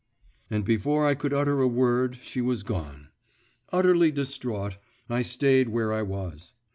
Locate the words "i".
1.05-1.13, 5.07-5.21, 5.93-6.01